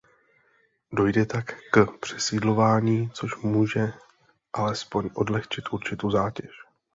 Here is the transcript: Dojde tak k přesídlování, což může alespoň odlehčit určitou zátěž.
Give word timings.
Dojde 0.91 1.25
tak 1.25 1.55
k 1.71 1.97
přesídlování, 1.99 3.09
což 3.13 3.37
může 3.37 3.93
alespoň 4.53 5.09
odlehčit 5.13 5.73
určitou 5.73 6.11
zátěž. 6.11 6.49